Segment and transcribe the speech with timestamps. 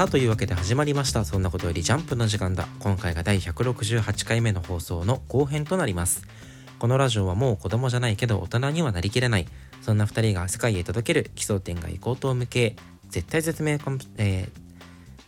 [0.00, 1.26] さあというわけで始まりました。
[1.26, 2.66] そんなことよりジャンプの時間だ。
[2.78, 6.22] 今回が第168回目の放送の後編となります。
[6.78, 9.46] このラジオはもう子供じゃないけど大人にはなりきれない。
[9.82, 11.30] そんな2人が世界へ届ける。
[11.34, 12.76] 奇想天外高等無形
[13.10, 14.60] 絶対絶命コン、えー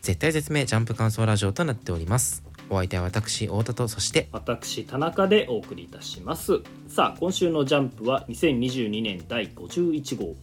[0.00, 2.43] 絶対絶命ジャンプ感想ラジオとなっております。
[2.70, 6.62] お相手は私太田とそして私田中でお送りいたします。
[6.89, 10.34] さあ今週のジャンプは2022年第51号。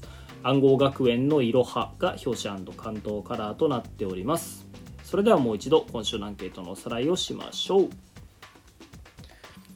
[0.43, 4.67] 暗号学園のいろはが表紙関東カラーとなっております。
[5.03, 7.89] それではもう一度今週のアンケートのおさらいをしましょう。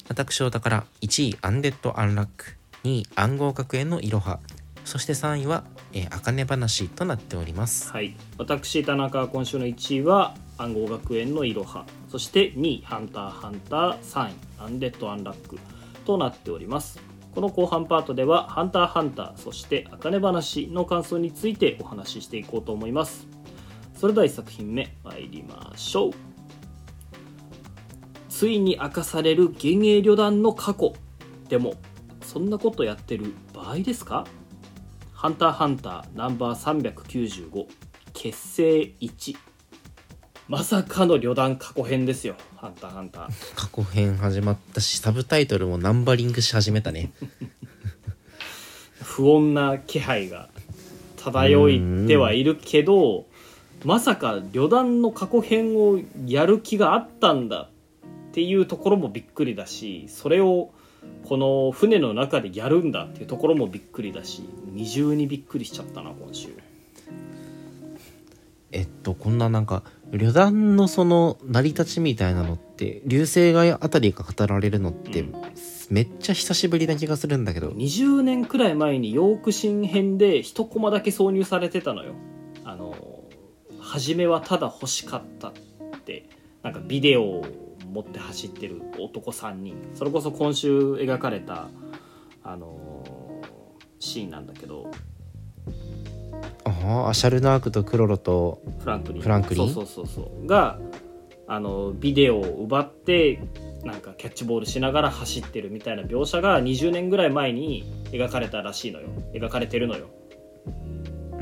[0.08, 4.40] 私太田から1位アンデッド・アンラック2位暗号学園のいろは。
[4.86, 5.64] そして3位は
[5.94, 7.92] えー、茜話となっております。
[7.92, 8.16] はい。
[8.38, 11.86] 私田中今週の1位は暗号学園のいろは。
[12.10, 15.58] そして2位ハンターハンター3位アンデッドアンラック
[16.06, 17.00] となっております
[17.34, 23.28] この後半パートではハンターハンターそして茜話の感想についてお話ししていこうと思います。
[23.96, 26.12] それでは1作品目参りましょう。
[28.30, 30.94] ついに明かされる幻影旅団の過去
[31.50, 31.76] でも
[32.22, 34.26] そんなことやってる場合ですか？
[35.14, 37.66] ハンターハンターナンバー395
[38.14, 39.38] 結成1
[40.50, 42.36] まさかの旅団過去編ですよ。
[42.58, 43.56] ハンターハンター。
[43.56, 47.12] 過去編始まったしサブタイトルもナンバリングし始めたね。
[49.02, 50.50] 不穏な気配が
[51.18, 53.26] 漂ってはいるけど
[53.86, 57.70] まさか旅団の過去編をやる気があったんだ
[58.30, 60.72] っていうところもびっくりだしそれを
[61.26, 66.50] この船の中でやるんだっていうところもびっくりだし二重にびっくりしちゃったな今週。
[68.72, 69.84] えっとこんななんか
[70.14, 75.34] 旅団のその成り立ちみたいなのって流星街あたりが語られるのって、うん、
[75.90, 77.70] めっちゃ久しぶりな気がするんだけど。
[77.72, 82.14] 20年くらい前にヨーク新編で一コマだけ挿入されてたのよ。
[82.64, 82.96] あの
[83.80, 85.54] 初めはただ欲しかったっ
[86.06, 86.30] て
[86.62, 87.44] なんかビデオ
[87.92, 89.76] 持って走ってる男3人。
[89.96, 91.70] それこそ今週描かれた
[92.44, 93.48] あのー、
[94.00, 94.92] シーンなんだけど
[96.84, 99.22] ああシャルナークとクロロとフランクリン。
[99.22, 99.70] フランクリン？
[99.74, 100.48] そうそうそうそう。
[100.48, 100.80] が
[101.48, 103.40] あのビデオを奪って
[103.84, 109.10] なんかキャッチボールしながら走ってるみたいな描写が20年ぐらい前に描かれたらしいのよ。
[109.34, 110.08] 描かれてるのよ。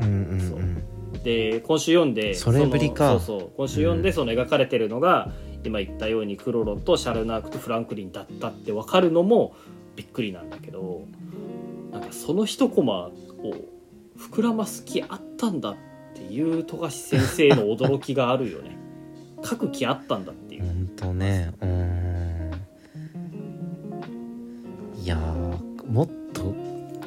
[0.00, 0.82] んうん、
[1.12, 3.10] うん、で今週読んでそれぶりか。
[3.10, 3.50] そうそう。
[3.56, 5.30] 今週読んでその描かれてるのが、
[5.64, 9.54] 今言ったようにクロロとシャルナークとフランクリンだったって分かるのも
[9.94, 11.02] びっくりなんだけど
[11.92, 13.12] なんかその一コマを
[14.30, 15.76] 膨らます気あったんだっ
[16.14, 18.78] ていう富樫先生の驚きがあるよね。
[19.44, 20.62] 書く気あったんだっていう。
[20.62, 21.52] 本当ね。
[21.60, 22.50] うん。
[25.02, 25.16] いや
[25.90, 26.54] もっと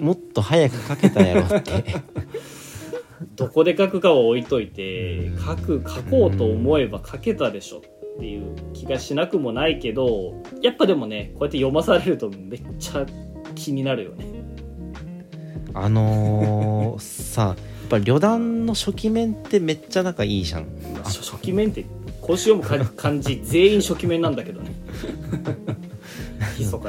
[0.01, 1.71] もっと早く書けたやろって。
[3.37, 13.05] どこで書くかは置いといて書く書こうと思えば書けたでしょっていう気がしなくもないけどやっぱでもねこうやって読まされるとめっちゃ
[13.55, 14.34] 気になるよね。
[15.75, 17.55] あのー、さやっ
[17.89, 20.65] ぱ旅団の初期面ってめっちゃ仲いいじゃん。
[21.03, 21.85] 初期面って
[22.21, 24.73] 今週読む感じ全員初期面なんだけどね。
[26.57, 26.81] ちょっ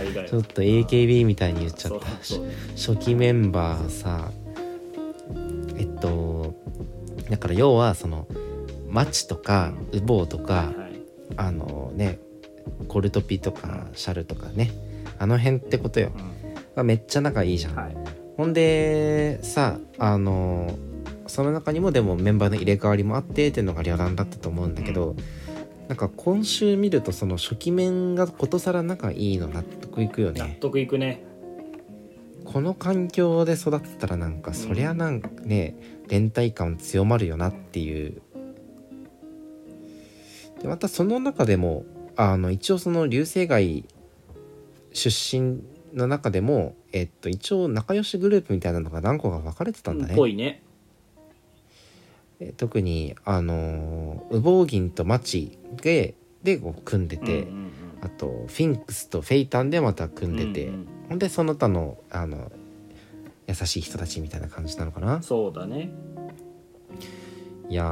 [0.45, 2.07] と AKB みたいに言っちゃった
[2.77, 4.31] 初期メンバーさ
[5.77, 6.55] えっと
[7.29, 8.29] だから要はその
[8.89, 11.01] マチとかウボウとか、はい。
[11.37, 12.21] あのね
[12.89, 14.71] コルトピとかシャルとかね。
[15.19, 16.13] あの辺ってことよ、
[16.77, 17.97] うん、めっちゃ仲いいじゃん、はい、
[18.37, 20.77] ほんでさあの
[21.27, 25.17] その中にもでもメンバーの入れ替わりもあってっていうのが旅団だったと思うんだけど、うん、
[25.89, 30.41] なんか今週見るとその初期面がことさら仲いいの納得いくよね。
[30.41, 31.25] 納得いくね。
[32.45, 35.75] この環境で育ったらなんか、そりゃなんかね
[36.09, 38.23] 連帯感強まるよなっていう。
[40.63, 41.85] でまたその中でも
[42.17, 43.85] あの一応その流星街
[44.93, 45.61] 出身
[45.99, 50.15] の中でも、えっと、一応仲良しグループみたいなのが何個か分かれてたんだね。
[50.15, 50.63] ぽいね。
[52.59, 57.71] 特にあのウボウギンとマチでで組んでて、うんうんうん、
[58.03, 62.53] あとフィンクスとフェイタンでまた組んでて、うんうん、ほんでその他のあの
[63.47, 65.23] 優しい人たちみたいな感じなのかな。
[65.23, 65.93] そうだね。
[67.69, 67.85] いや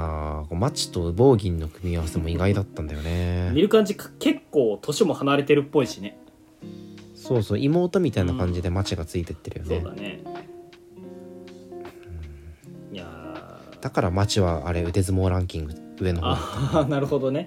[0.50, 3.50] ーマチとボーギンの組み合わせも意外だったんだよね。
[3.54, 6.18] 見る感じ結構年も離れてるっぽいしね
[7.24, 10.20] そうそう妹みたいな感じでマチがついてってるよね、そうだね、
[12.90, 17.46] うん、いやだからマチはあれ腕相撲ランキング上の方ああなるほどね。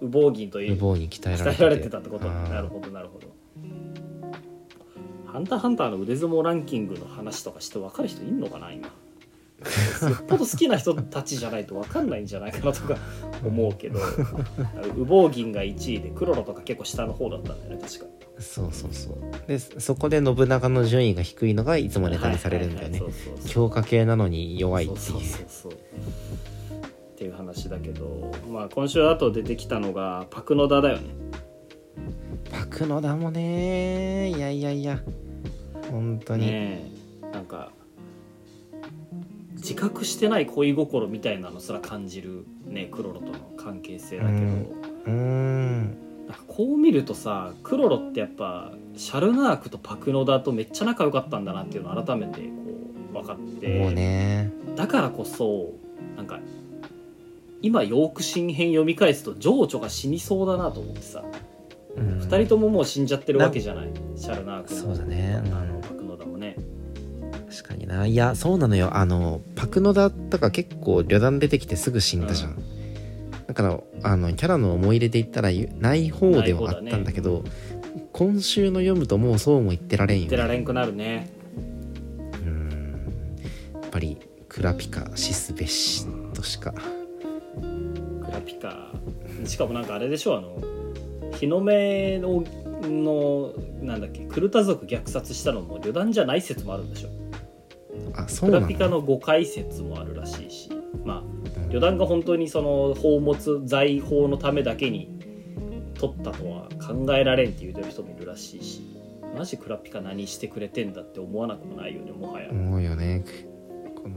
[0.00, 2.28] ウボウギンというウボウに鍛えられて鍛えられてたってこと。
[2.28, 3.28] なるほどなるほど。
[5.26, 8.88] ハンターハンターの腕相撲ランキングの話とかして分かる人いんのかな今
[10.08, 12.96] よっぽど好きな人たちじゃないと分かんないんじゃないかなとか
[13.44, 18.06] 思うけど羽毛銀が1位でクロロとか結構下の方だったんだよね確か。
[18.38, 19.16] そうそうそう。
[19.46, 23.00] でそこで信長の順位が低いのがいつもネタにされるんだよね。
[23.46, 25.00] 強化系なのに弱いっていう。
[25.00, 25.76] そうそうそうっ
[27.16, 31.14] ていう話だけどまあ今週あと出てきたのがパクノダだよね。
[32.50, 35.00] パクノダもねいやいやいや。
[35.90, 36.90] 本当に、ね
[37.22, 37.26] え。
[37.32, 37.70] なんか
[39.62, 44.36] 自覚してない恋心みたいなのすら感じるねクロロとの関係性だけど、
[45.06, 45.96] うん。
[46.48, 52.46] こう見るとさクロロってやっぱシャルナークとパクノダとめっちゃ仲良かったんだなっていうのを改めてこ
[53.12, 54.50] う分かって。
[54.74, 55.72] だからこそ
[56.16, 56.40] なんか
[57.60, 61.24] 今ヨーク新編読み返すと情緒が死にそうだなと思ってさ、
[61.96, 62.18] うん。
[62.18, 63.90] 二人とももう死んじゃってるわけじゃない。
[64.16, 65.40] シャルナークもそうだね。
[65.44, 65.54] うん。
[65.54, 65.81] あの
[67.52, 68.06] 確かにな。
[68.06, 68.96] いやそうなのよ。
[68.96, 72.56] あのパクノダとか結構旅団出てきてすぐ死んだじゃん、
[73.46, 77.44] だからあのキャラの思い入れで言ったらない方ではあったんだけど
[78.12, 81.30] 今週の読むともうそうも言ってられんよ、ね、言ってられんくなるね。
[81.46, 83.36] うん。
[83.74, 84.16] やっぱり
[84.48, 86.72] クラピカシスべしとしか。
[86.72, 88.90] クラピカ。
[89.44, 90.56] しかもなんかあれでしょあの
[91.38, 92.44] 日の目の
[92.82, 93.52] の
[93.82, 97.21] なんだっけクルタ族虐殺したのも旅団じゃない説もあるんでしょ
[98.24, 100.70] あそうなのクラピカの誤解説もあるらしいし
[101.04, 105.18] まあうん旅団が本当にその宝物財宝のためだけに
[105.94, 108.82] 取ったとは考えられんって言うてる人もいるらしいし
[109.36, 113.24] マジクラピカ何してくれてんだって思わなくもないよねもはや、思うよね。
[114.02, 114.16] この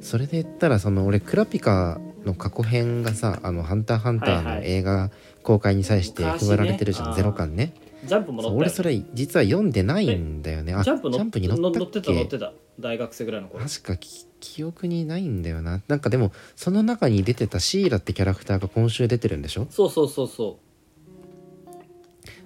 [0.00, 4.70] それで言ったらその俺クラピカの過去編がさ「あのハンターハンター」のはいはい。
[4.70, 5.10] 映画
[5.42, 7.72] 公開に際して配られてるじゃん、あーゼロ巻ね
[8.06, 10.74] ジャンプも載った俺それ実は読んでないんだよね。
[10.74, 12.52] あジャンプのに載ったっ乗ってた乗っけてた。
[12.78, 13.64] 大学生ぐらいの頃。
[13.64, 15.80] 確かき記憶にないんだよな。
[15.88, 19.66] なんかでもその中に出てたシーラってキャラクターが今週出てるんでしょ？
[19.70, 20.58] そうそうそうそ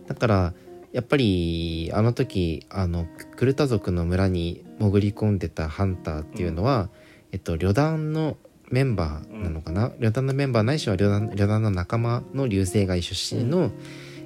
[0.07, 0.55] だから
[0.93, 3.07] やっぱりあの時あの
[3.37, 6.89] クルタ族の村に潜り込んでたハンターっていうのは、
[7.33, 8.37] えっと旅団の
[8.71, 13.71] メンバーなのかな、旅団のメンバーないしは旅団旅団の仲間の流星街出身の、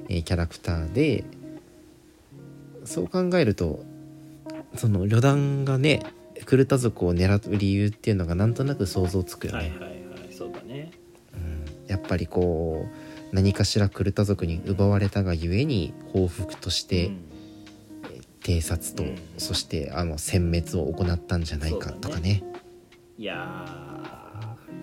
[0.08, 1.24] えーキャラクターで
[2.84, 3.84] そう考えると
[4.74, 6.02] その旅団がね
[6.44, 9.72] クルタ族を狙う理由っていうのがなんとなく想像つくよね。
[9.78, 10.90] うはいはいはいそうだね。
[11.34, 11.64] うん。
[11.86, 12.86] やっぱりこ
[13.32, 17.20] う何かしらクルタ族に奪われたがゆえに報復として、うん。
[18.42, 19.18] 偵察と、うん。
[19.38, 22.42] そしてあの殲滅を行ったんじゃないかとかね。
[23.18, 23.36] いや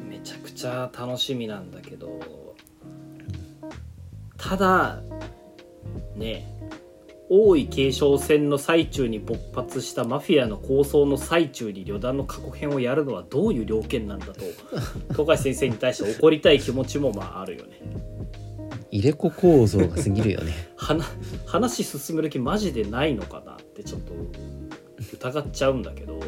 [0.07, 2.21] ーめちゃくちゃ楽しみなんだけど
[4.39, 5.01] ただ
[6.15, 6.59] ね
[7.29, 14.41] 王位継承戦の最中に勃発したマフィアの構想の最中に旅団の過去編をやるのはどういう了見なんだと
[15.13, 17.79] 東海先生に対して怒りたい気持ちもまああるよね。
[18.91, 20.53] 入れ子構造が過ぎるよね。
[20.75, 21.05] 話
[21.45, 24.13] 話進める気マジでないのかなってちょっと
[25.13, 26.19] 疑っちゃうんだけど、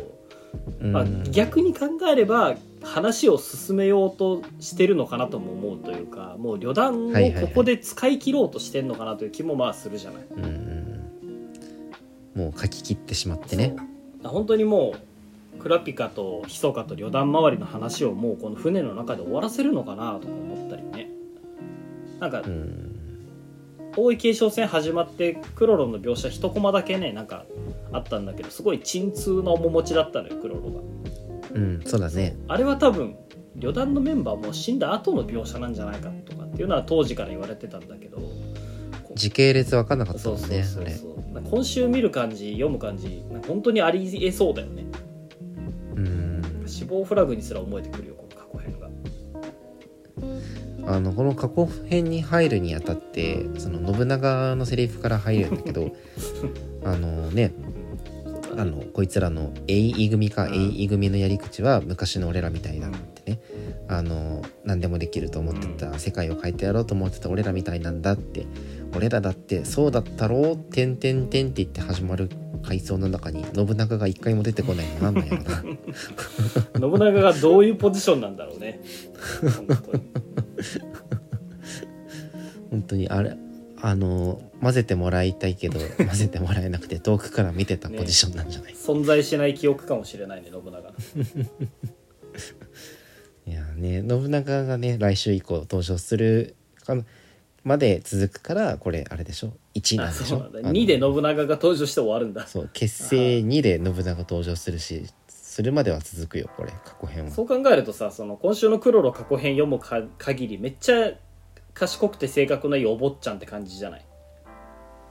[0.79, 0.91] うん。
[0.91, 7.11] まあ、逆に考えれば話を進めようとしてるのかなとも思うというかもう旅団を
[7.41, 10.23] ここで使い切ろうとしてんのかなという気もまあするじゃない。
[12.35, 13.75] もう書き切ってしまってね。
[14.23, 14.93] 本当にも
[15.55, 21.09] うクラピカとヒソカと旅団周りの話をもうこの船の中で終わらせるのかなとか思ったりね。
[22.19, 22.97] なんかうん。
[23.97, 27.45] 王位継承戦始まってクロロの描写一コマだけねなんか
[27.91, 30.79] あったんだけどすごい鎮痛な面持ちだったのよクロロが
[31.53, 32.35] うんそうだね。
[32.47, 33.15] あれは多分
[33.55, 38.19] 旅団のメンバーも死んだ後の描写なんじゃないかとかっていうのは当時から言われてたんだけど
[39.15, 41.43] 時系列分かんなかったそうもんそうそうそう。
[41.49, 44.85] 今週見る感じ読む感じ本当にありえそうだよね。
[45.95, 46.63] うん。
[46.65, 48.89] 死亡フラグにすら思えてくるよこの過去編が。
[50.93, 55.91] あのこの過去編に入るにあたってその信長のセリフから入るんだけど
[56.83, 57.53] あのね
[58.57, 60.53] あのこいつらの「エイイ組かうん。
[60.53, 63.39] エイイ組のやり口は昔の俺らみたいだ」ってね、
[63.87, 68.45] あの何でもできると思ってた、う世界を変えてやろうと思ってた俺らみたいなんだって。
[68.95, 72.29] 俺らだってそうだったろう「てんてんてん」って言って始まる
[72.63, 75.63] 回想の中に信長が一回も出てこないのなんなんやろな。
[76.79, 78.81] 信長がどういうポジションなんだろうね。
[79.41, 80.03] 本当に。
[82.69, 83.35] 本当にあれ
[83.83, 90.91] あの混ぜてもらいたいけど 混ぜてもらえなくて遠くから見てたポジションなんじゃない、存在しない記憶かもしれないね信長の
[93.47, 96.95] いやね信長がね来週以降登場するか
[97.63, 100.25] まで続くからこれあれでしょ？1なあんでしょ？
[100.25, 100.59] そうなんだ。
[100.59, 102.47] あの2で信長が登場して終わるんだ。
[102.47, 107.31] そう結成2で信長登場するしするまでは続くよこれ過去編は。
[107.31, 111.11] そう考えるとさその今週のクロロ過去編読むか限りめっちゃ
[111.73, 114.05] 賢くて性格のいいお坊ちゃんって感じじゃない、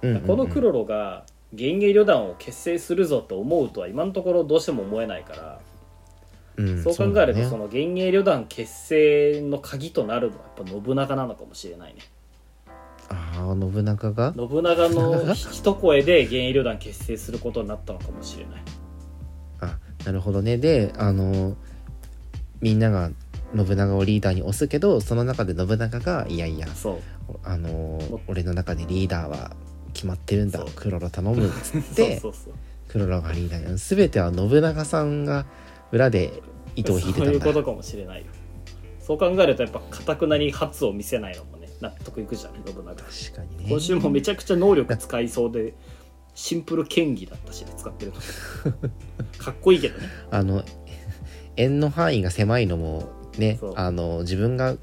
[0.03, 0.23] うんうんうん。
[0.27, 5.61] このクロロが幻影旅団を結成するぞと思うとは今のところどうしても思えないから、
[6.57, 12.01] うんそう考えるとその幻影旅団結成の鍵となるのはやっぱ信長なのかもしれないね。
[13.09, 18.63] ああ信長が信長の一声で幻影旅団結成することになったのかもしれない
[19.61, 21.57] あなるほどねであの
[22.61, 23.11] みんなが？
[23.57, 26.99] 信長をリーダーに押すけどその中で信長がいやいやそう。
[27.45, 29.53] あの俺の中でリーダーは
[29.93, 32.55] 決まってるんだクロロ頼むっつっそうて そうそう。
[32.89, 35.47] クロロがリーダーに全ては信長さんが
[35.93, 36.43] 裏で
[36.77, 37.27] 糸を引いてただ。
[37.27, 38.27] そうんいうことかもしれないよ。
[39.01, 42.83] そう考えるとやっぱかたくなに発を見せないのもね納得いくじゃん信長。
[42.83, 42.95] 確
[43.35, 43.65] かにね。
[43.69, 45.75] 今週もめちゃくちゃ能力使いそうで
[46.35, 48.19] シンプル剣技だったしね使ってるの。
[49.39, 50.07] かっこいいけどね。
[50.31, 50.63] あの
[51.57, 53.09] 円の範囲が狭いのも
[53.39, 54.77] ねあの自分が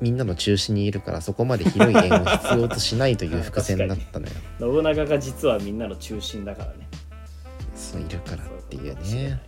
[0.00, 4.32] みんなの中心にいるからそこまで広い円を必要としないという伏線だったのよ。
[4.60, 6.88] 信長が実はみんなの中心だからね。
[7.74, 9.40] そういるからっていうね。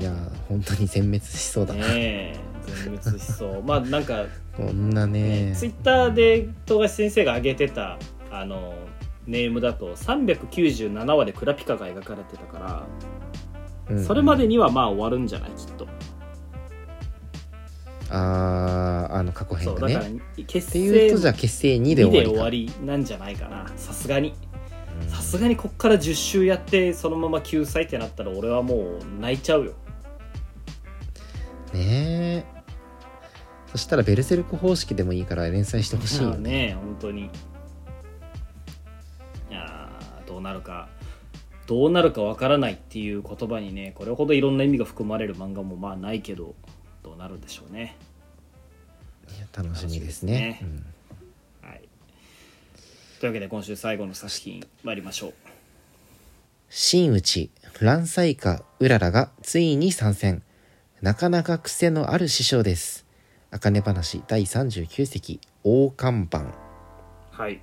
[0.00, 0.12] いや
[0.48, 3.62] 本当に全滅しそうだな、ねえ全滅しそう。
[3.62, 4.24] まあなんか、
[4.56, 5.52] こんなね。
[5.54, 7.98] ツイッターで富樫先生が挙げてた
[8.30, 8.74] あの
[9.26, 12.86] ネームだと397話でクラピカが描かれてたか
[13.88, 14.04] ら、うん。
[14.04, 15.50] それまでにはまあ終わるんじゃない？
[15.50, 15.86] きっと
[18.10, 23.66] あーあの過去編がそうだからね結っていうとじゃ結成2 2で終わり終わりなんじゃないかな。
[23.76, 24.34] さすがに。
[25.02, 25.08] うん。
[25.08, 29.72] さすがにこっから10周やってそのまま救済ってなったら俺はもう泣いちゃうよ。
[31.72, 32.44] ねえ。
[33.66, 37.22] そしたらベルセルク方式でもいいから連載してほしいよまあねね本当に。
[37.22, 37.28] い
[39.50, 40.88] やーどうなるか。
[41.66, 46.54] どうなるかわからないっていう言葉にねこれほどいろんな意味が含まれる漫画もまあないけど
[47.04, 47.96] どうなるんでしょうね。
[49.54, 50.60] 楽しみですね。
[53.20, 55.34] というわけで今週最後の作品参りましょう。
[56.70, 60.42] 真打ち乱彩花うららがついに参戦。
[61.02, 63.04] なかなか癖のある師匠です。
[63.50, 66.46] 茜話第39席大看板。
[67.30, 67.62] はい。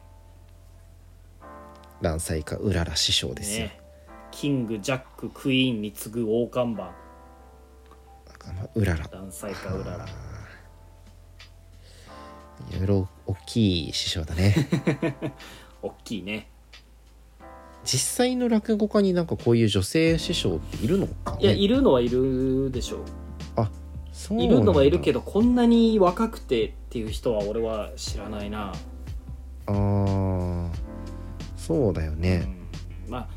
[1.99, 3.81] 乱彩花うらら師匠ですよ、ね。
[4.29, 7.00] キングジャッククイーンに次ぐ大看板
[8.75, 9.07] うらら。
[9.07, 10.05] ダンサイカウララ
[12.69, 14.55] いろいろ大きい師匠だね。
[15.81, 16.49] 大きいね。
[17.83, 22.99] 実際の落語家になんかこういう女性師匠っているのか、ね、いやいるのはいるでしょう。
[24.11, 28.73] そういるのはいるけどどこんなに若くてっていう人は俺は知らないな、
[29.65, 30.69] あー。
[31.57, 32.43] そうだよね、
[33.07, 33.11] うん。
[33.11, 33.27] まあ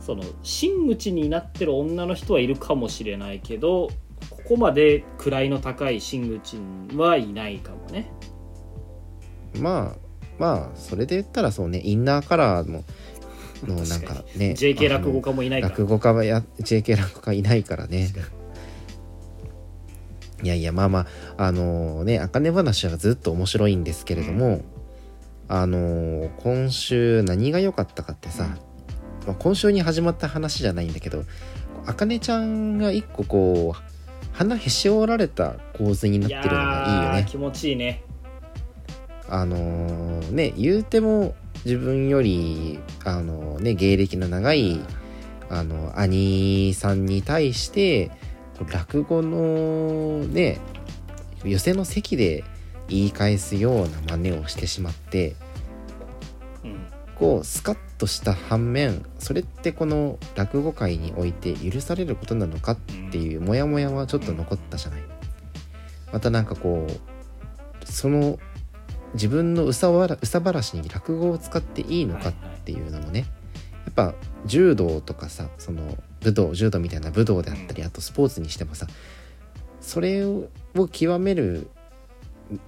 [0.00, 3.88] その真打ちになってる女の人はいるかもしれないけど
[4.46, 6.56] ここまで位の高い真打ち
[6.94, 8.12] はいないかもね。
[9.58, 10.06] まあ
[10.38, 11.80] まあそれで言ったらそうね。
[11.82, 12.84] インナーカラーの
[13.64, 15.72] の なんかね JK 落語家家もいないから。
[15.72, 18.12] 落語家はや JK 落語家いないからね。
[20.44, 24.60] いやいやまあまああのね茜話はずっと面白いんですけれども、
[25.48, 28.46] あの今週何が良かったかってさ、
[29.26, 31.24] まあ、今週に始まった話じゃないんだけど
[31.86, 33.95] 茜ちゃんが一個こう
[34.36, 37.18] 鼻へし折られた構図になってるのがいいよね。
[37.20, 38.02] ー気持ちいいね。
[39.28, 44.80] あのーね言うても自分よりあのね芸歴の長い
[45.48, 48.10] あの兄さんに対して
[48.72, 50.58] 落語のね
[51.42, 52.44] 寄せの席で
[52.88, 55.34] 言い返すような真似をしてしまって
[56.62, 56.86] うん。
[57.16, 62.76] こうスカッとした反面それってこの落語界において許されることなのかっ
[63.10, 65.02] ていうモヤモヤはちょっと残ったじゃない。
[66.12, 68.38] またなんかこうその
[69.14, 72.32] 自分のうさわらうさばらしに落語を使っていいのかっ
[72.64, 73.20] ていうのもね、
[73.84, 78.86] やっぱ柔道とかさその武道柔道みたいな武道であったり、あとスポーツにしてもさ
[79.80, 80.48] それを
[80.92, 81.70] 極める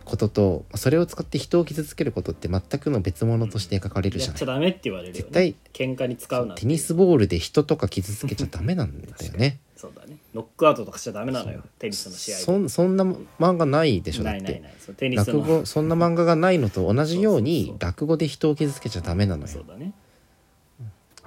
[0.04, 4.38] こととそれを使って人を傷つけることって全くの別物として描かれるじやっゃない。
[4.38, 5.20] ちゃダメって言われるよね。
[5.20, 9.58] 絶対喧嘩に使うなテニスボールで人とか傷つけちゃダメなんだよね。
[9.76, 10.16] そうだね。
[10.34, 11.62] ノックアウトとかしちゃダメなのよ。
[11.78, 12.42] テニスの試合で。
[12.42, 13.04] そんそんな
[13.38, 14.42] 漫画ないでしょだって。
[14.42, 15.14] ないないない。
[15.14, 19.48] 落語そんな漫画がないのと同じように落語で人を傷つけちゃダメなのよ。
[19.48, 19.92] そうだね。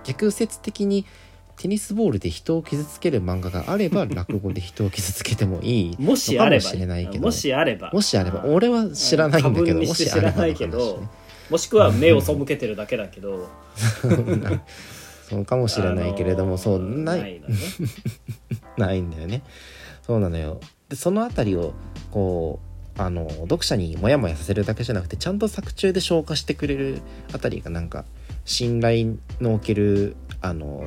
[0.03, 1.05] 逆説的に
[1.61, 7.23] テニスボールで人を傷つける漫画があれば落語で人を傷つけてもいい もしあればもしれないけど。
[7.23, 7.91] もしあれば。
[7.93, 8.43] もしあれば。
[8.45, 11.03] うん俺は知らないんだけどにして知らもしあればないけど
[11.51, 13.47] もしくは目を背けてるだけだけど。
[15.29, 17.55] そうかもしれないけれども、あのーそうないないのね。
[18.77, 19.43] ないんだよね。
[20.01, 20.59] そうなのよ。
[20.89, 21.73] でそのあたりを
[22.09, 22.59] こ
[22.97, 27.01] うあの読者にモヤモヤさせるだけじゃなくてちゃんと作中で消化してくれる
[27.33, 28.03] あたりがなんか
[28.45, 30.85] 信頼のおけるあの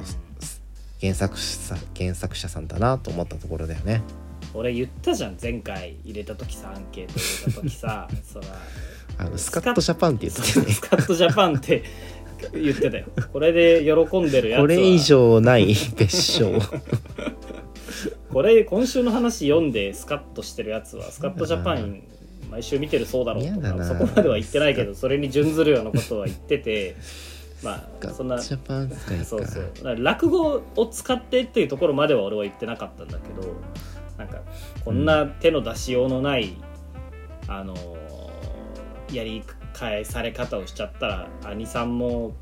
[1.05, 4.01] 原作者原作者さんだなと思ったところだよね。
[4.55, 8.47] 俺言ったじゃん前回入れた時さアンケート入れた時さ そら
[9.19, 10.73] あのスカットジャパンって言ってたよね。
[10.73, 11.83] スカットジャパンって
[12.55, 13.07] 言ってたよ。
[13.33, 14.63] これで喜んでるやつは。
[14.63, 16.59] これ以上ない別称。
[18.33, 22.03] これ今週の話読んでスカッとしてるやつはスカットジャパン
[22.51, 26.97] 毎週見てるそうだろうとかそこまでは言ってないけどそれに準ずるようなことは言ってて
[27.65, 29.25] まあそんなジャパン使いか。
[29.25, 29.73] そうそう。
[30.03, 33.55] 落語を使ってっていうところまでは俺は言ってなかったんだけど
[34.19, 34.43] なんか
[34.85, 36.57] こんな手の出しようのない、
[37.49, 37.95] あのー
[39.13, 42.35] やり返され方をしちゃったら兄さんも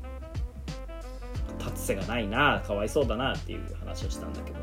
[1.59, 4.57] 立つ瀬がないなかわいそうだなっていう話をしたんだけど。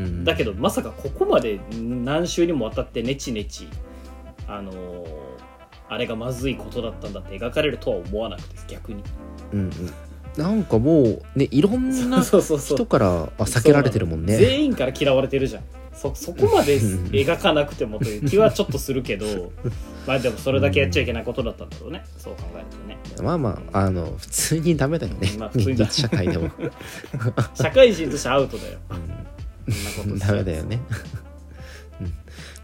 [0.00, 0.24] うん。
[0.24, 3.68] だけどまさかここまで何週にもわたってネチネチ
[4.46, 5.29] あのー
[5.90, 9.02] あれがまずいことだったんだって描かれるとは思わなくて逆に。
[9.52, 9.70] うんうん。
[10.36, 12.76] なんかもうねいろんな そうそうそう。
[12.76, 14.36] 人からあ避けられてるもんね。
[14.36, 15.64] 全員から嫌われてるじゃん。
[15.92, 19.52] そそこまで描かなくてもという気はちょっとするけど
[20.06, 22.04] まあでもそれだけやっちゃいけないことだったんだろうね。
[22.16, 23.26] そう考えるとね。
[23.26, 26.50] まあまああの普通にダメだよね、まあ普通にだ現実社会でも、
[27.54, 28.78] 社会人としてアウトだよ。
[28.90, 29.20] うん。
[29.72, 30.80] そんなことダメだよね、
[32.00, 32.12] うん、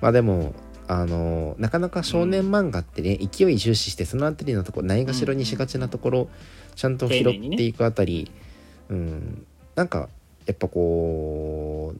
[0.01, 0.55] まあでも
[0.89, 6.29] あのなかなか少年漫画ってね、勢い重視してそのあたりのところないがしろにしがちなところ、
[6.75, 8.31] ちゃんと拾っていくあたり、
[8.89, 9.47] うん。
[9.75, 10.09] なんか
[10.47, 11.95] やっぱこ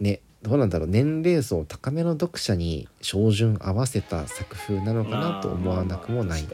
[0.00, 6.48] うねどうなんだろう年齢層高めの読者に照準合わせた作風なのかなと思わなくもない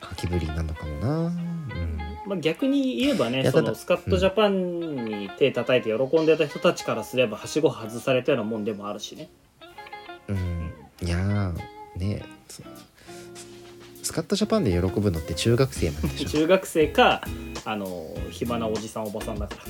[0.00, 1.18] 書きぶりなのかもな。
[1.26, 1.98] うん。
[2.26, 9.30] まあ、逆に言えばねそのスカットジャパンに手叩いて喜んでた人たちからすればはしご外されたようなもんでもあるしね。
[10.28, 10.57] うん
[11.02, 12.22] いやーね
[14.02, 17.22] スカットジャパンで喜ぶのって中学生なんでしょ、中学生か
[17.64, 19.62] あの暇なおじさんおばさんだから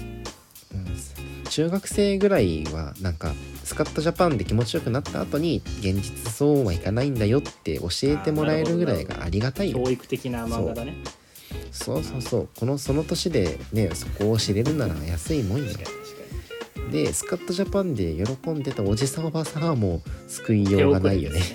[0.70, 3.32] うん、中学生ぐらいはなんか
[3.64, 10.94] スカットジャパンで気持ちよくなった後に現実そうはいかないんだよって教えてもらえるぐらいがありがたい教育的な漫画だね
[11.72, 16.17] そうそうそうこのその年でねそこを知れるなら安いもんよ確かに確か
[16.90, 21.40] でスカットジャパンで喜んでたおじさんおばさんはもう救いにようがないよね。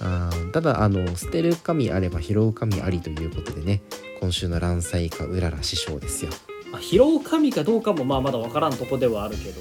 [0.00, 3.80] あーただあの捨てる神あれば拾う神ありということでね
[4.20, 6.30] 今週の乱祭かうらら師匠ですよ。
[6.30, 9.60] うんまあ、拾う神かどうかもまあまだ分からんとこではあるけど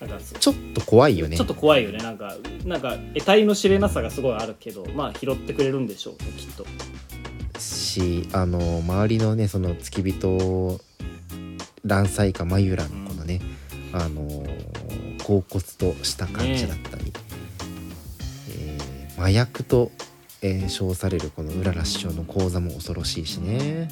[0.00, 1.36] なんかそちょっと怖いよね。
[1.36, 1.98] ちょっと怖いよね。
[1.98, 6.66] なんかなんか得体の知れなさがすごいあるけどまあ拾ってくれるんでしょうねきっと。
[7.60, 10.80] しあの周りのねその付き人
[11.84, 13.40] 乱祭か眉らのこのね、
[13.92, 14.22] あの
[15.18, 17.12] 恍惚とした感じだったり、
[18.56, 18.78] え。
[19.16, 19.90] ー麻薬と、
[20.40, 23.88] えー称されるこのうらら師匠の講座も恐ろしいしね、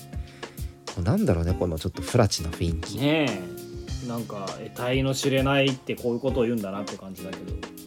[1.02, 4.08] なんだろうねこのちょっとフラチな雰囲気、ねえ。
[4.08, 7.80] なんか得体の知れないってこういうことを言うんだなって感じだけど。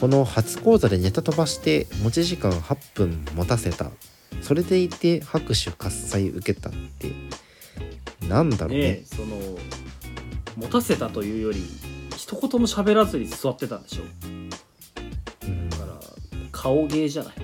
[0.00, 3.90] この初講座でネタ飛ばして持ち時間8分持たせた
[4.44, 7.10] それでいて拍手喝采受けたって
[8.28, 8.78] なんだろうね。
[8.78, 9.36] ねえその
[10.56, 11.62] 持たせたというより
[12.14, 14.02] 一言も喋らずに座ってたんでしょ。
[15.46, 15.68] うん。
[15.70, 16.00] だから
[16.52, 17.34] 顔芸じゃない。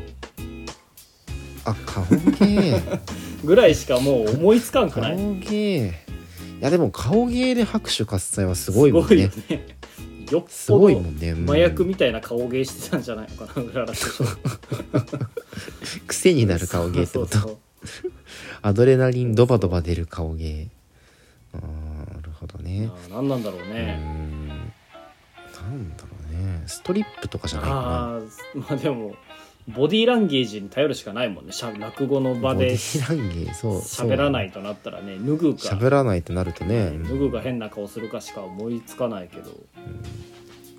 [1.65, 2.05] あ顔
[2.39, 2.81] 芸？
[3.45, 5.17] ぐらいしかもう思いつかんくない。
[5.17, 5.87] 顔芸。
[5.87, 5.93] い
[6.61, 9.31] やでも顔芸で拍手喝采はすごいもんね
[10.31, 11.31] よっすごいぽどもんね。
[11.31, 11.45] うん。
[11.45, 14.25] 麻薬みたいな顔芸してたんじゃないのかな浦田師匠
[16.07, 17.59] 癖になる顔芸ってこと？
[18.63, 20.69] アドレナリンドバドバ出る顔芸。
[21.53, 21.61] な
[22.23, 22.91] るほどね。
[23.11, 23.97] 何なんだろうね。
[23.97, 24.49] ん。
[24.49, 26.63] なんだろうね。
[26.67, 27.83] ストリップとかじゃないかな。
[27.83, 28.21] ああ
[28.55, 29.15] まあでも
[29.75, 31.53] ボディーランゲージに頼るしかないもんね。
[31.53, 35.61] しゃ落語の場で喋らないいとなったらね脱ぐか。
[35.63, 36.93] 喋らないとなるとね。
[37.05, 39.51] 脱ぐか変な顔するかしか思いつかないけど。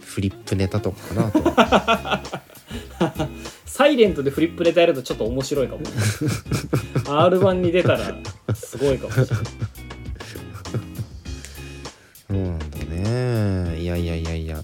[0.02, 3.30] フリップネタとかかなと
[3.66, 5.82] サイレントでフリップネタやるとちょっと面白いかも
[7.08, 8.14] R1 に出たら
[8.54, 9.36] すごいかもしれない。
[12.28, 13.80] そうなんだね。
[13.80, 14.64] いやいやいやいや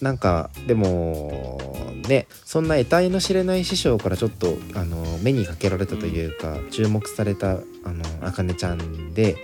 [0.00, 1.60] なんかでも
[2.08, 9.36] ねそんな得体の知れない師匠からちょっとあの目にかけられたというか、注目されたあのあかねちゃんで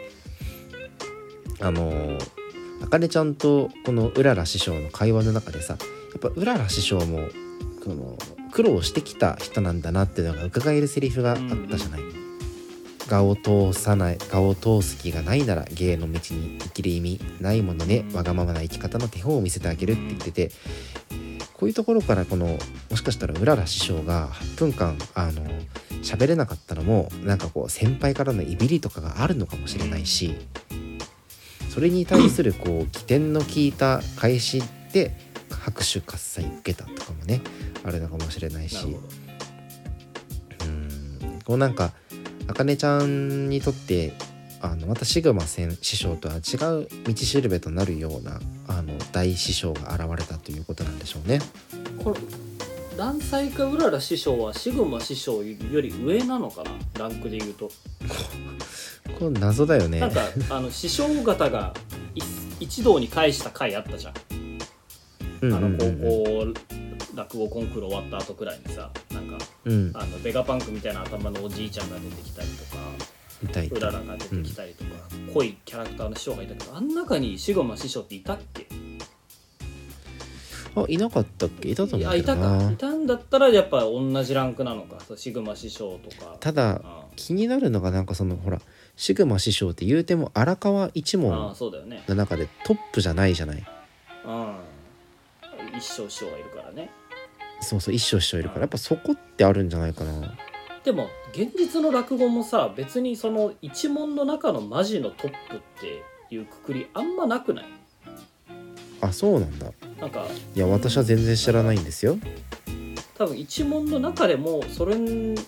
[1.61, 2.19] あの
[2.83, 7.29] あかねちゃんとこのうらら師匠の会話の中でさやっぱうらら師匠も
[7.85, 8.17] この
[8.53, 11.37] 苦労してきた人なんだなっていうのが伺えるセリフがあっ
[11.69, 12.26] たじゃない。
[13.11, 20.51] 我を通さない我を通す気がないなら芸の道に生きる意味ないものねわがままな生き方の手本を見せてあげるって言ってて
[21.55, 22.59] こういうところからこの
[22.91, 25.43] もしかしたらうらら師匠が8分間あの
[26.03, 30.35] 喋れなかったのもなんかこう先輩からのいびりとかがあるのかもしれないし
[31.71, 35.17] それに対するこう起点の効いた返しで
[35.51, 37.41] 拍手喝采受けたとかもね
[37.85, 38.85] あるのかもしれないし。
[40.63, 41.41] うん。
[41.45, 41.93] こうなんか
[42.49, 44.13] あかねちゃんにとって
[44.63, 51.41] あのまたシグマ先師匠とは違う道しるべとなるようなあの大師匠が現れたということなんでしょうね。
[52.03, 52.17] これ
[52.97, 56.71] 蘭斎かうらら師匠はシグマ師匠より上なのかな？
[56.99, 57.71] ランクで言うと
[59.19, 60.11] これ謎だよねなん。
[60.11, 61.75] かあの師匠方が
[62.15, 62.21] い
[62.61, 64.15] 一堂に会した回あったじゃん
[65.43, 66.55] うんあの高校
[67.17, 69.91] 落語コンクール終わった後くらいにさなんかうん。
[69.95, 72.83] あのベガパンクみたいな頭のおじいちゃんが出てきたりとか
[73.45, 74.91] いたいうたららが出てきたりとか、
[75.35, 78.67] 濃いキャラクターの師匠がいたけどあん中にシグマ師匠っていたっけ？
[80.75, 81.71] あいなかったっけ？
[81.71, 82.71] いたと思ういやいたか。
[82.71, 85.01] いたんだったらやっぱ同じランクなのか。
[85.07, 86.37] そうシグマ師匠とか。
[86.41, 88.61] ただあ気になるのがなんかそのほら
[88.97, 92.05] シグマ師匠って言うても荒川一あ門そうだよね。
[92.09, 93.67] の中でトップじゃないじゃない。
[94.27, 94.57] うん。
[95.79, 96.91] 一生師匠がいるからね
[97.61, 100.35] そうそう一生師匠いるからやっぱそこってあるんじゃないかな。
[100.85, 107.65] でも現実の落語もさ別にその一門の中のマジのトップっていうくくりあんまなくない？
[109.01, 109.73] あそうなんだ。
[110.01, 112.19] なんかいや私は全然知らないんですよ。
[113.19, 114.97] 多分一門の中でもそれ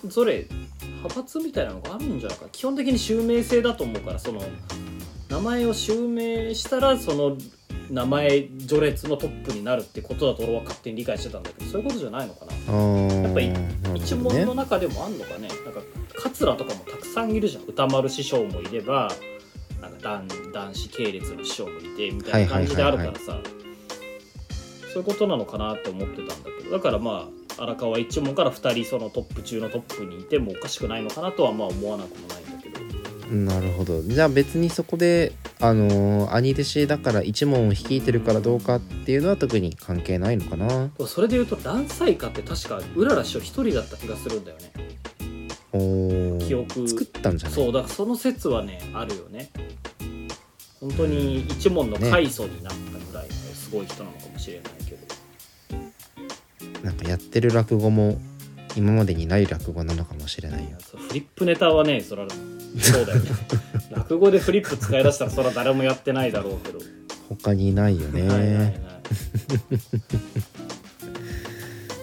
[0.05, 0.47] ぞれ
[0.81, 2.49] 派閥みたいなのがあるんじゃないかな。
[2.51, 4.41] 基本的に襲名制だと思うからその
[5.29, 7.37] 名前を襲名したらその
[7.89, 12.53] 名前序列のトップになるってことだと俺は勝手に理解してたんだけどそういうことじゃないのかな。
[12.53, 13.59] やっぱりな
[13.93, 15.47] る一門の中でもあんのかね。
[15.47, 15.81] なんか
[16.15, 17.63] 桂とかもたくさんいるじゃん。
[17.63, 19.11] 歌丸師匠もいれば
[19.81, 23.39] なんか男男子系列の師匠もいてみたいな感じであるからさ、
[24.93, 26.71] そういうことなのかなって思ってたんだけど。
[26.71, 32.48] だからまあ荒川一門から2人そのトップ中のトップにいてもおかしくないのかなとはまあ思わなくもない
[33.29, 34.01] なるほど。
[34.01, 40.89] じゃあ別にそこであのー兄弟子だから一門を率いてるからどうかっていうのは特に関係ないのかな。
[41.05, 44.71] それで言うと蘭斎家って確かうらら師匠1人だった気がするんだよね。
[45.73, 46.47] おー。
[46.47, 46.87] 記憶。
[46.87, 47.55] 作ったんじゃない？
[47.55, 49.51] そうだからその説はねあるよね。
[50.79, 58.17] 本当に一門の開祖になったぐらいのすごい人なのかもしれないけど、なんかやってる落語も
[58.77, 60.77] 今までにない落語なのかもしれないよ。
[61.09, 62.25] フリップネタはねそら
[62.77, 63.31] そうだよね。
[63.91, 66.79] 落語でフリップ使い出したらそら誰もやってないだろうけど、
[67.29, 68.79] 他にないよね、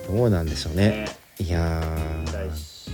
[0.09, 0.89] どうなんでしょうね。
[0.89, 1.17] ね。
[1.39, 1.83] いや
[2.27, 2.55] 来ー。
[2.55, 2.91] 週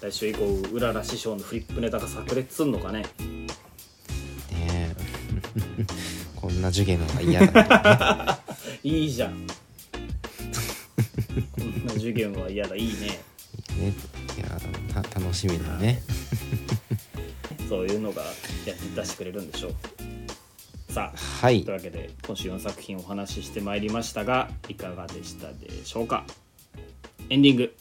[0.00, 3.02] 来週以降うらら師匠のフリップネタが炸裂すんのかね。
[3.02, 3.08] ね
[4.60, 4.96] え。
[6.36, 8.40] こんな授業は嫌だ
[8.82, 9.46] いいじゃん。
[11.52, 12.74] こんな授業は嫌だ。
[12.76, 13.20] いいね。
[13.78, 13.94] ねね。
[14.36, 14.48] いや
[15.14, 16.02] 楽しみだよね
[17.68, 18.32] そういうのがやっ
[18.64, 19.74] て出してくれるんでしょう。
[20.92, 21.64] さあはい。
[21.64, 26.24] というわけで今週の作品をお話ししてまいりましたがいかがでしたでしょうか？
[27.28, 27.76] エンディング。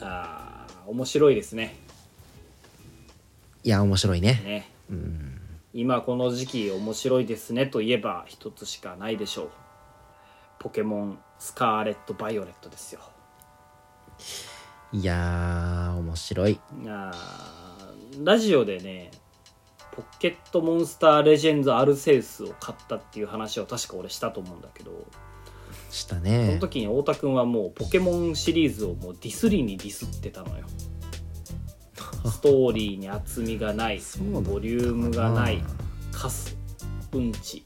[0.00, 1.76] あー面白いですね。
[3.64, 4.40] いや面白いね。
[4.44, 4.70] ね。
[4.90, 5.40] うん。
[5.74, 9.50] 今この時期面白いですねといえば一つしかないでしょう。
[10.58, 13.00] ポケモンスカーレット・バイオレットですよ。
[14.90, 16.58] いやー面白い。
[16.86, 17.67] あー
[18.16, 19.10] ラジオでね
[19.92, 25.06] ポケットモンスターレジェンズ・アルセウスを買ったっていう話を確か俺したと思うんだけど
[25.90, 30.66] したそのね時に太田君はもうポケモンシリーズをもうディスりにディスってたのよ。
[32.30, 34.00] ストーリーに厚みがない
[34.44, 35.62] ボリュームがない
[36.12, 36.56] カス
[37.12, 37.64] うんち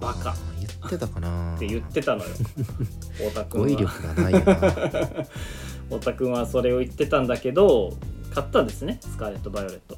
[0.00, 0.34] バカ。
[0.58, 1.54] 言ってたかな。
[1.56, 2.30] って言ってたのよ。
[3.18, 4.54] 太田君語彙は力がないよな。
[5.90, 7.96] 太田君はそれを言ってたんだけど
[8.34, 9.96] 買ったんですねスカーレット・バイオレット。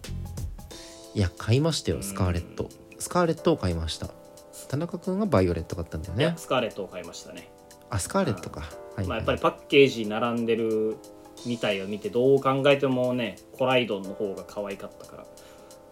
[1.14, 2.64] いや買いましたよスカーレット。
[2.64, 4.08] うんスカーレットを買いました。
[4.68, 7.50] 田中君はバイオレット買ったんだよいやねスカーレットを買いましたね。
[7.90, 8.62] あスカーレットか。
[8.96, 10.96] はい、まあ、やっぱりパッケージに並んでる
[11.44, 15.26] みたいを見てどう考えてもねコライドンの方が可愛かったから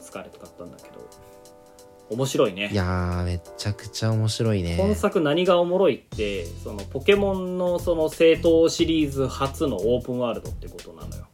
[0.00, 1.08] スカーレット買ったんだけど。
[2.10, 2.70] 面白いね。
[2.72, 4.78] いやーめちゃくちゃ面白いね。
[4.78, 11.26] 今作何がおもろいってそのポケモンのその正統シリーズ初のオープンワールドってことなのよ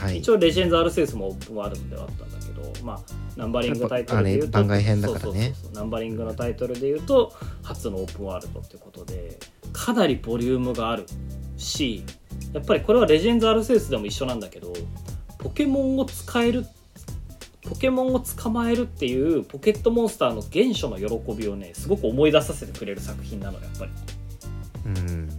[0.00, 0.18] はい。
[0.18, 3.00] 一応レジェンズ・アルセウスもオープンワールドではあったんだけどまあ
[3.36, 5.22] ナンバリングタイトルで言うと番外編だからね。
[5.24, 7.32] そうそうそうそうナンバリングのタイトルで言うと
[7.62, 9.38] 初のオープンワールドってことで
[9.72, 11.06] かなりボリュームがある
[11.56, 12.04] し
[12.52, 14.72] やっぱりこれはレジェンズ・アルセウスでも一緒なんだけど
[15.38, 16.66] ポケモンを使える
[17.68, 23.92] ポケモンを捕まえるっていうポケットモンスターの原初の喜びをねすごく思い出させてくれる作品なのよやっぱり。
[24.86, 25.29] うん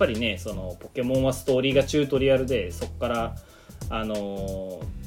[0.00, 3.36] ぱりねそのポケモンはストーリーがチュートリアルでそこから
[3.90, 5.00] あのー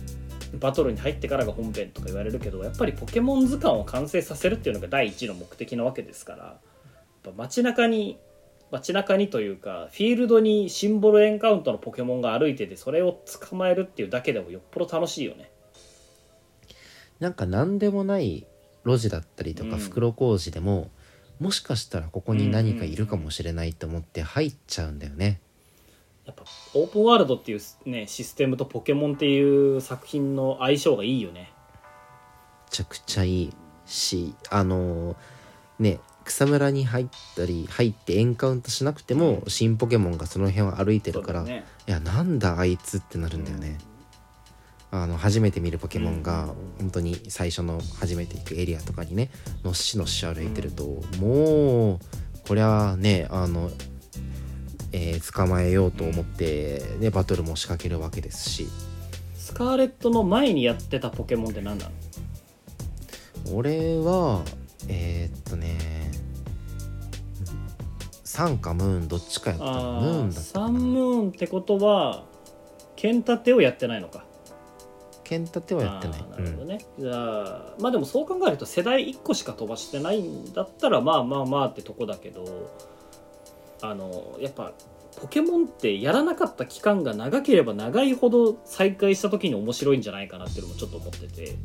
[0.59, 6.59] バトルに入ってからが本編とか言われるけどやっぱりポケモン図鑑を完成させるっていうのが第一の目的なわけですから
[7.35, 8.19] 街中に
[8.69, 15.49] 街中にというかフィールドにシンボルエンカウントのポケモンが歩いててそれを捕まえるっていうだけでもよっぽど楽しいよね。
[17.19, 18.45] なんか何でもない
[18.85, 19.71] 路地だったりとうん。
[19.71, 20.89] か袋小路でも、
[21.39, 25.39] もしかしたらここに何かいるかもしれないと思って入っちゃうんだよね。
[26.25, 26.43] やっぱ
[26.73, 31.51] オープンワールドっていうねシステムとポケモンっていう作品の相性がいいよね
[32.65, 33.53] めちゃくちゃいい
[33.85, 35.15] しあのー
[35.79, 43.77] ね草むらに入ったり入ってエンカウントしなくても、新ポケモンがその辺を歩いてるから、ねいやなんだあいつってなるんだよね。
[44.95, 49.31] あの初めて見るポケモンが本当に最初の初めて行くエリアとかにね
[49.63, 51.99] のっしのっし歩いてると、もう
[52.47, 53.71] こりゃねあの、
[54.91, 58.67] えー捕まえようと思って、ね、バトルも仕掛けるわけですし。
[59.33, 61.91] スカーレットの前にやってたポケモンって何なの？
[63.51, 64.43] 俺は
[64.87, 65.75] えーっとね
[68.23, 72.25] サンかムーンどっちかやったあムーンだったサンムーンってことは
[72.95, 74.25] 剣立てをやってないのか
[75.33, 76.21] ケンタテはやってない。
[76.29, 82.71] なるほどね、じゃあまあでもそう考えると世代1個しか飛ばしてないんだったらまあまあまあってとこだけど
[83.81, 84.73] あのやっぱ
[85.19, 91.55] ポケモンってやらなかった期間が長ければ長いほど再開した時に面白いんじゃないかなっていうのもちょっと思ってて、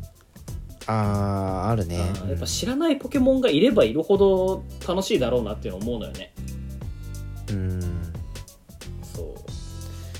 [0.87, 1.99] あーあるね。
[2.29, 6.33] やっぱ知らないポケモンがいればいるほど楽しいだろうなっていうのを思うのよね。
[7.51, 7.81] うん。
[9.03, 9.35] そう。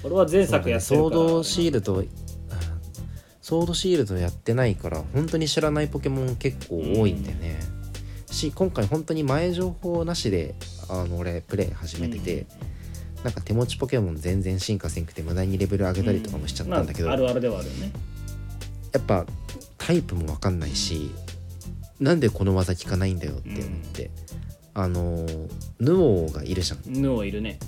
[0.05, 2.05] 俺は前作やってるから、ソードシールド
[3.49, 7.59] ソードシールドやってないから本当に知らないポケモン結構多いんだよね、
[8.31, 10.55] し今回本当に前情報なしで
[10.91, 12.45] あの俺プレイ始めてて、
[13.25, 17.91] なんか手持ちポケモン全然進化せんくて無駄にレベル上げたりとかもしちゃったんだけど、まあ、あるあるではあるよね。
[18.93, 19.25] やっぱ
[19.79, 21.11] タイプも分かんないし、
[22.01, 23.63] なんでこの技効かないんだよって思っ
[23.95, 24.11] て、
[24.75, 25.25] あの
[25.81, 27.01] ヌオーがいるじゃん。
[27.01, 27.59] ヌオいるね。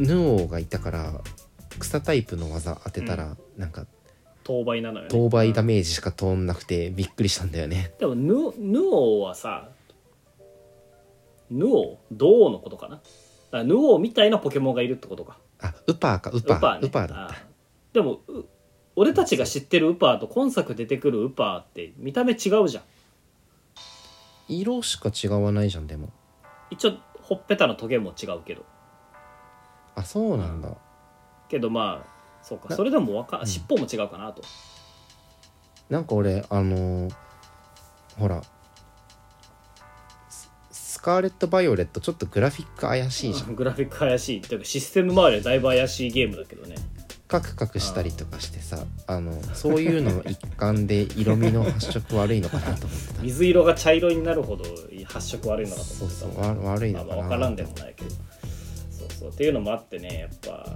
[0.00, 1.20] ヌオーがいたから
[1.78, 3.86] 草タイプの技当てたら、なんか
[4.48, 5.08] 当倍なのよね。
[5.10, 7.92] 当倍ダメージしか通んなくてびっくりしたんだよね。
[7.98, 9.68] でもヌヌオはさ
[11.50, 12.94] ヌオドオのことかな？
[12.96, 13.06] だか
[13.58, 15.36] らヌオみたいなポケモンがいるってことか。
[15.60, 16.56] あウパーかウパー。
[16.56, 16.88] ウパー,、ね。
[16.88, 17.28] だった。
[17.28, 17.34] あ
[17.92, 18.46] でもう
[18.96, 22.84] 俺たちが知ってるウパーと今作出てくるウパーって見た目違うじゃん。
[24.48, 26.08] 色しか違わないじゃんでも。
[26.70, 28.64] 一応ほっぺたのトゲも違うけど。
[29.94, 30.70] あそうなんだ。
[31.50, 32.17] けどまあ
[32.48, 32.68] そうか。
[32.70, 33.46] なそれでもわかうん。
[33.46, 34.42] 尻尾も違うかなと、
[35.90, 37.14] なんか俺あのー
[38.18, 38.42] ほら
[40.30, 43.54] ススカーレット・バイオレットちょっとグラフィック怪しいじゃん。
[43.56, 44.40] グラフィック怪しい。
[44.40, 46.74] っていうかシステム周りはだいぶ怪しいゲームだけどね。
[47.28, 53.22] カクカクしたりとかしてさあのそういうのの一環で色味の発色悪いのかなと思ってた。
[53.22, 54.64] 水色が茶色になるほど
[55.04, 56.54] 発色悪いのかとそう思ってた。
[56.54, 58.10] そうわ悪いまあのかなまあ分からんでもないけど。
[58.10, 59.28] そうそう。
[59.28, 60.74] っていうのもあってねやっぱ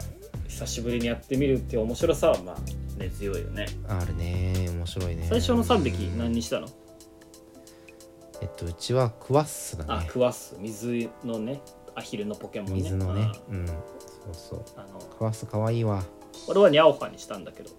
[0.53, 2.57] 久しぶりにやってみるっていう面白さはまあ
[2.99, 3.67] 根強いよね。
[3.89, 4.69] あるね。
[4.69, 5.27] 面白いね。
[5.29, 6.69] 最初の3匹何にしたの？
[8.43, 9.89] えっとうちはクワッスだね。
[9.91, 10.55] あクワッス。
[10.59, 11.63] 水のね
[11.97, 12.83] アヒルのポケモンね。
[12.83, 13.33] 水のね。
[13.33, 13.67] あうん。
[13.67, 13.77] そう
[14.35, 14.65] そう。
[14.77, 16.05] あのクワッスかわいいわ。
[16.47, 17.71] 俺はニャオファにしたんだけど。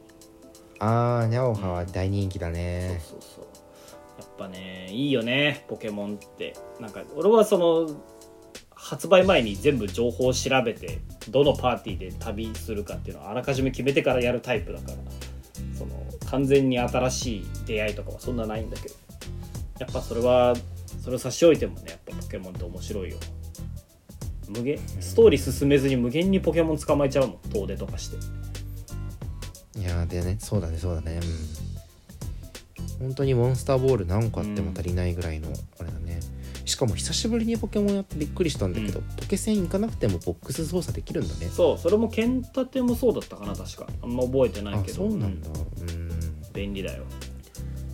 [0.80, 3.00] あーニャオハは大人気だね。
[3.08, 3.46] そうそうそう。
[4.20, 6.56] やっぱねいいよねポケモンって。
[6.80, 7.88] なんか俺はその
[8.84, 14.98] 発売前に全部情報を調べてどのパーティーで旅するかっていうのをあらかじめ決めてからやるタイプだから
[15.74, 15.92] その
[16.30, 18.96] 完全に新しい出会いとかはそんなないんだけど
[19.80, 20.54] やっぱそれは
[21.02, 23.18] それを差し置いてもねやっぱポケモンって面白いよ。
[24.50, 28.18] 無限ストーリー進めずに無限にポケモン捕まえちゃうもん遠出とかして。
[29.80, 31.20] いやでねそうだねそうだね。
[31.22, 33.08] うん。
[33.08, 36.03] 本当にモンスターボール何個あっても足りないぐらいのあれだね、
[36.66, 39.06] しかも久しぶりにポケモンやってびっくりしたんだけど、うん。
[39.18, 41.48] ポケセン行かなくてもボックス操作できるんだね。
[41.48, 43.88] そうそれも剣立てもそうだったかな確か。
[44.02, 44.98] あんま覚えてないあけど。
[44.98, 45.50] そうなんだ。
[45.50, 46.10] うん。
[46.54, 47.04] 便利だよ。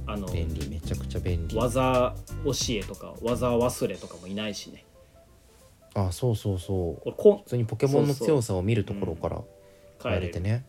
[0.06, 1.56] あの便利めちゃくちゃ便利。
[1.56, 4.86] 技教えとか技忘れとかもいないしね。
[5.96, 7.12] あそうそうそう。
[7.12, 9.42] 普通にポケモンの強さを見るところから
[10.04, 10.66] 変えれてね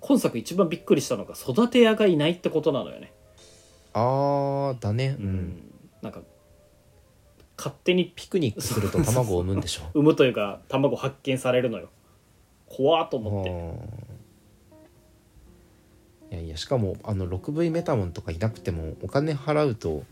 [0.00, 3.12] 今作一番びっくりしたのが育て屋がいないってことなのよね。
[3.92, 5.62] あーだねう、うん
[6.02, 6.20] なんか
[7.66, 9.82] 勝手にピクニックすると卵を産むんでしょ？
[9.92, 11.88] 産むというか卵発見されるのよ。
[12.66, 13.44] 怖っと思っ
[16.30, 16.36] て。
[16.36, 20.04] いやいやしかもあの 6V メタモンとかいなくてもお金払うと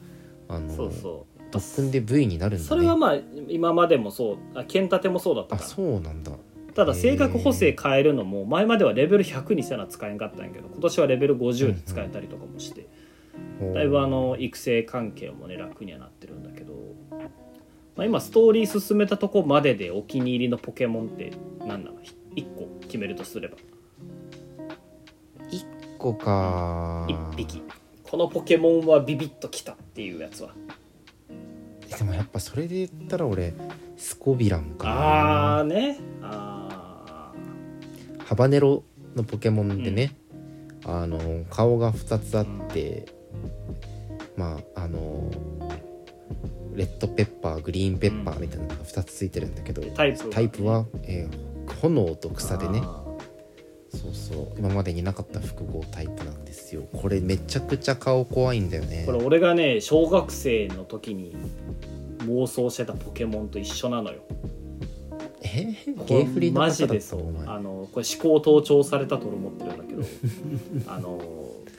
[0.48, 1.42] あのそうそう。
[1.52, 2.68] 特訓で V になるんだね。
[2.68, 3.16] それはまあ
[3.48, 4.38] 今までもそう。
[4.58, 5.70] あ剣立てもそうだったあから。
[5.70, 6.32] そうなんだ。
[6.74, 12.88] ただ性格補正変えるのも前まではレベル100にせな使えんかったんやけど今年はレベル50で使えたりとかもして、
[13.72, 16.72] だいぶあの育成関係もね楽にはなってるんだけど、
[17.96, 21.98] まあ、今ストーリー進めたとこまででお気に入りのポケモンって何なの
[22.34, 23.56] ？1個決めるとすれば。
[25.48, 27.06] 1個か。
[27.08, 27.62] 1匹。
[28.02, 30.50] このポケモンはビビッときたっていうやつは。
[31.98, 33.54] でもやっぱそれで言ったら俺
[33.96, 35.98] スコビランかああね。
[36.22, 37.32] あ
[38.24, 38.82] ハバネロ
[39.14, 40.16] のポケモンでね、
[40.84, 43.06] あの顔が2つあって、
[44.36, 45.30] まああの
[46.74, 52.80] レッドペッパーグリーンペッパーみたいなのが2つついてるんだけど、ータイプタイプは、えー炎と草でね。
[52.82, 53.02] あ
[53.90, 54.58] そうそう。
[54.58, 56.86] 今までになかった複合タイプなんですよ。
[56.92, 59.02] これめちゃくちゃ顔怖いんだよね。
[59.02, 61.34] ーこれ俺がね小学生の時に
[62.26, 64.22] 妄想してたポケモンと一緒なのよ。
[65.42, 65.74] え
[66.06, 70.02] ゲーフリのマジでそうあのこれ思考盗聴されたと思ってるんだけど。
[70.92, 71.20] あの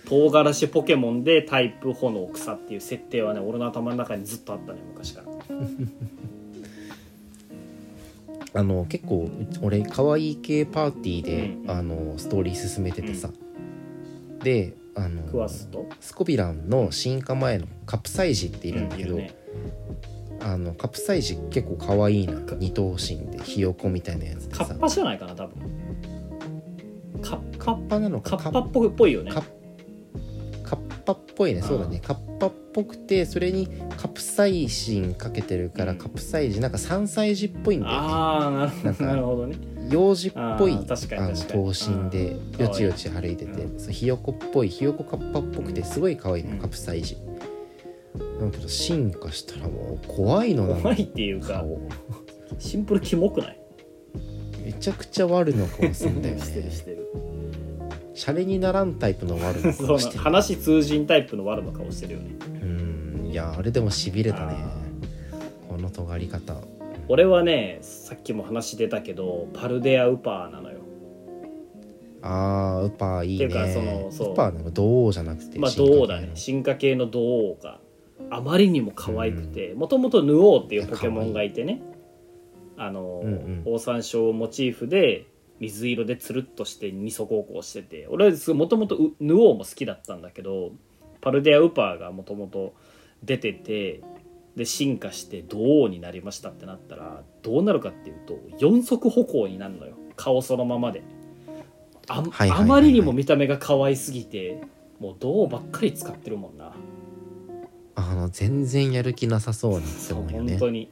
[0.08, 5.28] 唐辛子ポケモンでタイプ炎草っていう設定はね俺の頭の中にずっとあったね昔から。
[8.58, 9.30] あの結構
[9.62, 11.72] 俺可愛い系パーティーで、うん。
[11.72, 13.30] あのストーリー進めててさ、
[14.42, 19.34] であのクワスとスコビランの進化前のカプサイジっているんだけど、うんね。
[20.40, 22.40] あのカプサイジ結構可愛いな。
[22.58, 24.66] 二頭身でひよこみたいなやつでさ。
[24.66, 25.56] カッパじゃないかな多分。
[27.22, 28.38] カッカッパなのか。
[28.38, 29.32] カッパっぽいっぽいよね。
[29.32, 29.44] カッ
[31.06, 31.62] パっぽいね。
[31.62, 32.00] そうだね。
[32.04, 35.98] カッパっぽくてそれにカプサイシンかけてるから、うん。
[35.98, 37.98] カプサイジなんか3歳児っぽいんだよね。
[38.02, 39.56] ああなるほどなんかなるほどね。
[39.90, 41.64] 幼児っぽいあー確かにあの確かに。
[41.74, 42.62] 頭身でうん。
[42.62, 46.60] よちよち歩いてて、うそうひよこっぽいひよこカッパっぽくてすごい可愛いの、うん。
[46.60, 47.16] カプサイジ
[48.16, 51.80] だけど進化したらもう怖いのな怖いっていうか顔。
[52.60, 53.60] シンプルキモくない？
[54.66, 57.08] めちゃくちゃ悪の顔すんだよ してるしねてる
[58.16, 62.36] シャレにならんタイプの悪の顔 してる話通じんタイプの悪の顔してるよね。
[62.64, 64.56] うんいやあれでもしびれたね。
[64.56, 64.78] あ
[65.70, 66.56] この尖り方。
[67.10, 70.78] 俺はねさっきも話出たけどパルデアウパーなのよ。
[72.22, 73.46] あーウパーいいね。
[73.46, 74.32] っていうかそのそう。
[74.32, 76.32] ウパーなんか銅王じゃなくてまあ銅だね。
[76.36, 77.80] 進化系の銅王が
[78.30, 79.74] あまりにも可愛くて。
[79.76, 81.82] もともとヌオーっていうポケモンがいてね。
[82.78, 83.62] あの、うんうん。
[83.66, 85.26] オオサンショウモチーフで
[85.60, 90.72] 水色でつるっとして二足歩行してて俺はもともとヌオーも好きだったんだけど
[91.22, 92.74] パルデアウパーがもともと
[93.24, 94.02] 出てて
[94.56, 99.96] で進化して銅王になりましたってなったらどうなるかっていうと四足歩行になるのよ。
[100.16, 101.04] 顔そのままで。
[102.08, 104.62] あ,、あまりにも見た目が可愛すぎて
[105.00, 106.74] もう銅ばっかり使ってるもんな。
[107.96, 110.52] あの全然やる気なさそうなって思うよね。
[110.54, 110.90] 本当に。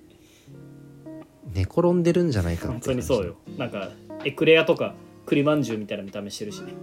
[1.53, 3.35] 寝転んでるんじゃないか本って当にそうよ。
[3.57, 3.91] なんか
[4.25, 6.73] エクレアとか栗まんじゅうみたいな見た目してるしね、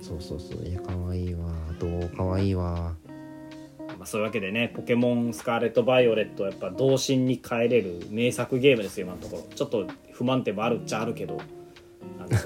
[0.00, 0.64] そうそうそう。
[0.64, 1.52] いや可愛いわ。
[1.78, 2.10] どう？
[2.16, 2.94] 可愛いわ。
[3.98, 9.54] まあ、そういうわけでねポケモンスカーレット・バイオレットはやっぱ童心に帰れる名作ゲームですよ今のところ。
[9.54, 11.38] ちょっと不満点もあるっちゃあるけど
[12.18, 12.38] あの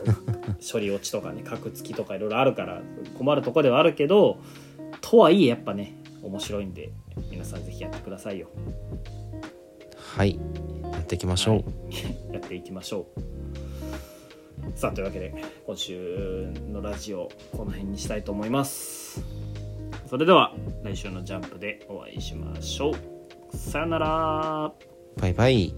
[0.61, 2.83] 処理落ちとかね格付きとかいろいろあるから
[3.17, 4.39] 困るとこではあるけど
[5.01, 6.91] とはいえやっぱね面白いんで
[7.31, 8.49] 皆さんぜひやってくださいよ。
[9.97, 10.39] はい。
[10.93, 11.65] やっていきましょう、はい。
[12.35, 13.21] やっていきましょう
[14.75, 15.35] さあというわけで
[15.67, 19.23] 今週のラジオこの辺にしたいと思います。
[20.09, 23.57] それでは来週のジャンプでお会いしましょう。
[23.57, 24.73] さよなら。
[25.17, 25.75] バイバイ。